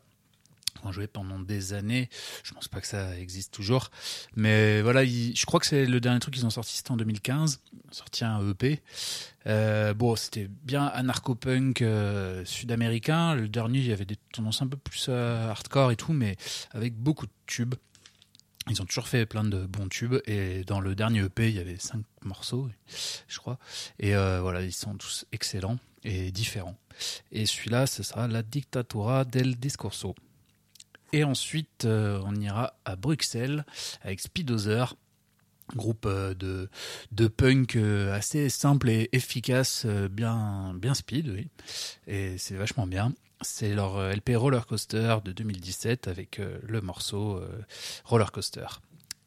[0.82, 2.08] Ils ont joué pendant des années.
[2.42, 3.90] Je pense pas que ça existe toujours,
[4.36, 6.96] mais voilà, ils- je crois que c'est le dernier truc qu'ils ont sorti, c'était en
[6.96, 7.60] 2015.
[7.72, 8.82] Ils ont sorti un EP.
[9.46, 11.82] Euh, bon, c'était bien anarcho-punk
[12.44, 13.34] sud-américain.
[13.34, 16.36] Le dernier, il y avait des tendances un peu plus hardcore et tout, mais
[16.72, 17.74] avec beaucoup de tubes.
[18.68, 21.58] Ils ont toujours fait plein de bons tubes et dans le dernier EP, il y
[21.60, 22.68] avait cinq morceaux,
[23.28, 23.58] je crois.
[24.00, 26.76] Et voilà, ils sont tous excellents et différents.
[27.32, 30.14] Et celui-là, ce sera La Dictatura del Discorso.
[31.14, 33.64] Et ensuite, euh, on ira à Bruxelles
[34.02, 34.96] avec Speedozer,
[35.76, 36.34] groupe euh,
[37.12, 41.48] de, punk euh, assez simple et efficace, bien, bien speed, oui.
[42.08, 43.12] Et c'est vachement bien.
[43.42, 47.42] C'est leur LP Roller Coaster de 2017 avec le morceau
[48.04, 48.66] Roller Coaster.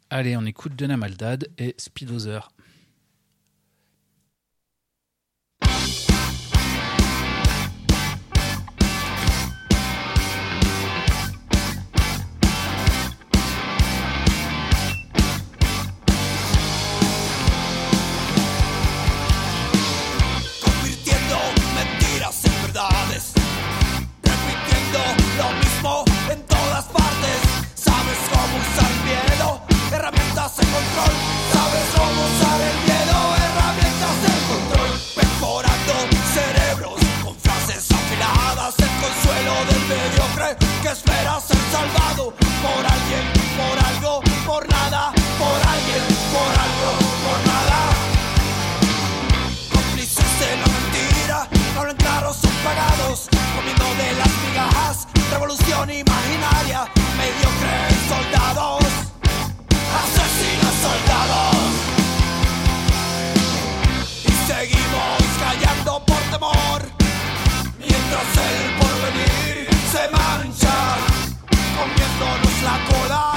[0.09, 2.49] Allez, on écoute Dena Maldad et Speedozer.
[40.87, 42.33] Que espera ser salvado
[42.63, 43.25] por alguien,
[43.59, 46.89] por algo, por nada, por alguien, por algo,
[47.25, 47.79] por nada
[49.73, 51.47] cómplices de la mentira,
[51.77, 56.87] hablan son pagados, comiendo de las migajas, revolución imaginaria,
[57.17, 58.83] mediocres soldados,
[59.99, 61.56] asesinos soldados.
[72.17, 73.36] Comiéndonos la cola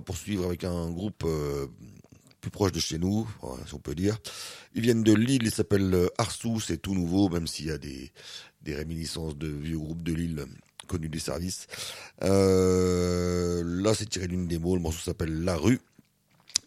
[0.00, 1.66] poursuivre avec un groupe euh,
[2.40, 3.28] plus proche de chez nous,
[3.66, 4.18] si on peut dire.
[4.74, 7.78] Ils viennent de Lille, ils s'appellent euh, Arsou, c'est tout nouveau, même s'il y a
[7.78, 8.12] des,
[8.62, 10.46] des réminiscences de vieux groupes de Lille euh,
[10.86, 11.66] connus des services.
[12.20, 15.80] Là, c'est tiré d'une démo, le morceau s'appelle La Rue.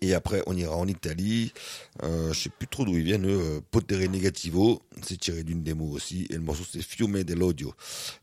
[0.04, 1.54] Et après, on ira en Italie.
[2.02, 3.28] Euh, je sais plus trop d'où ils viennent.
[3.28, 6.26] Euh, Potere Negativo, c'est tiré d'une démo aussi.
[6.32, 7.76] Et le morceau, c'est Fiume dell'Odio.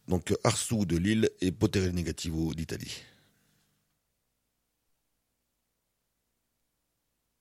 [0.09, 3.03] Donc, Arsou de Lille et Potere Negativo d'Italie.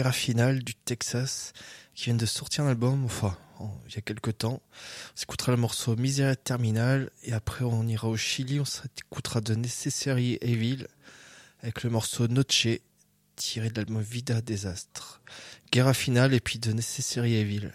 [0.00, 1.52] Guerra Finale du Texas,
[1.92, 4.62] qui vient de sortir un album, enfin, en- il y a quelques temps.
[4.72, 9.54] On s'écoutera le morceau Miseria Terminal, et après on ira au Chili, on s'écoutera de
[9.54, 10.86] Necessary Evil,
[11.62, 12.66] avec le morceau Noche,
[13.36, 15.20] tiré de l'album Vida Désastre.
[15.70, 17.70] Guerra Finale, et puis de Necessary Evil.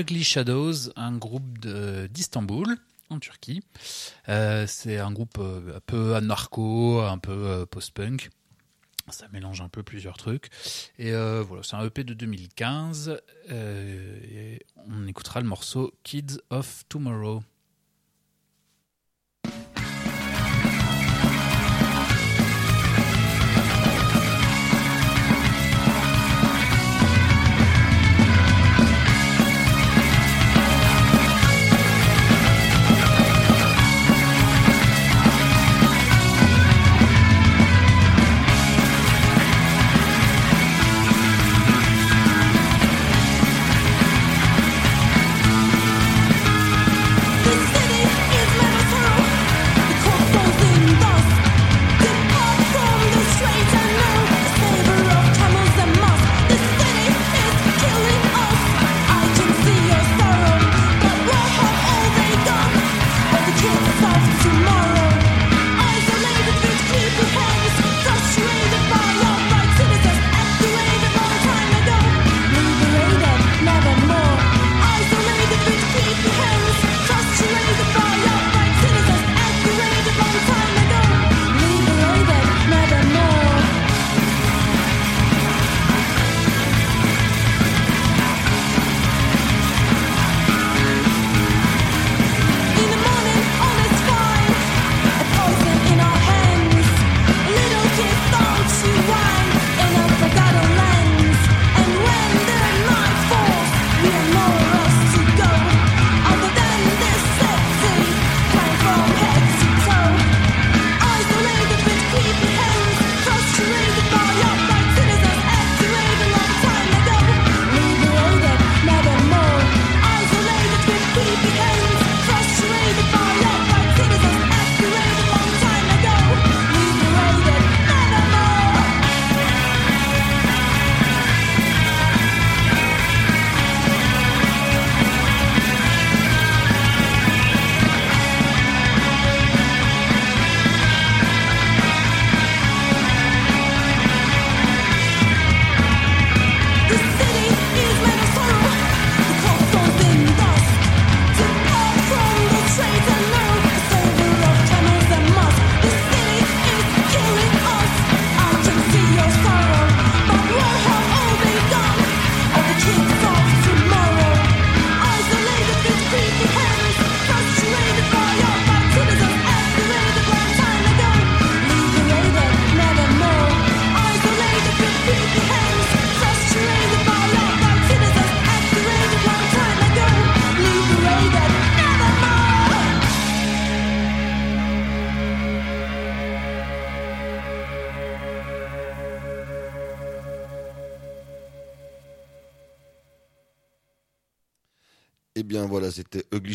[0.00, 1.58] Ugly Shadows, un groupe
[2.08, 2.78] d'Istanbul,
[3.10, 3.60] en Turquie.
[4.30, 8.30] Euh, c'est un groupe euh, un peu anarcho, un peu euh, post-punk.
[9.10, 10.50] Ça mélange un peu plusieurs trucs.
[10.98, 13.20] Et voilà, c'est un EP de 2015.
[13.50, 17.42] euh, et on écoutera le morceau Kids of Tomorrow.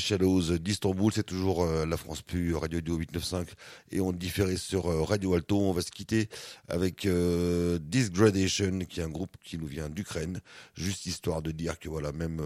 [0.06, 3.56] Shadows d'Istanbul, c'est toujours euh, la France Pure, Radio Dio 895,
[3.92, 5.60] et on différait sur euh, Radio Alto.
[5.60, 6.30] On va se quitter
[6.68, 10.42] avec euh, Disgradation, qui est un groupe qui nous vient d'Ukraine,
[10.76, 12.40] juste histoire de dire que voilà, même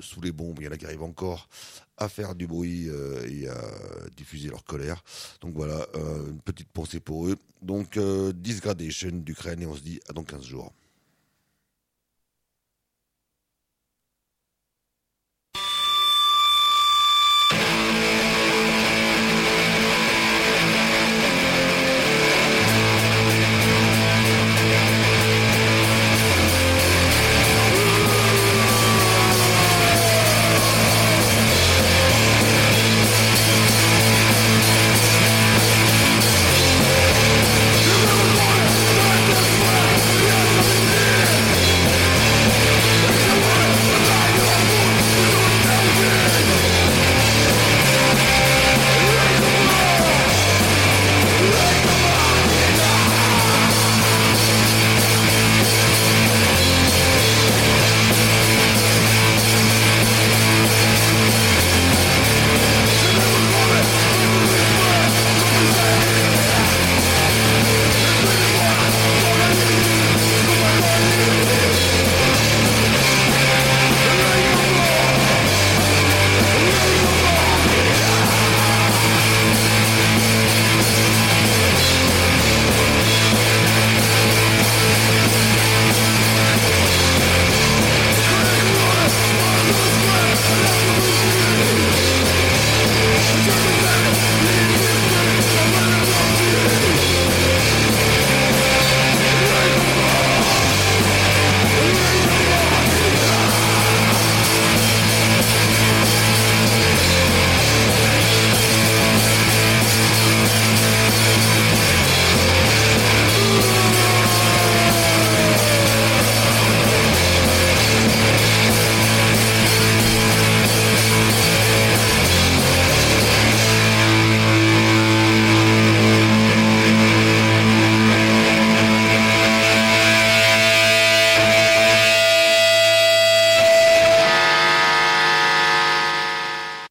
[0.00, 1.48] sous les bombes, il y en a qui arrivent encore
[1.96, 2.88] à faire du bruit
[3.30, 3.56] et à
[4.16, 5.04] diffuser leur colère.
[5.40, 7.36] Donc voilà, une petite pensée pour eux.
[7.62, 7.98] Donc
[8.34, 10.72] Disgradation d'Ukraine, et on se dit à dans 15 jours.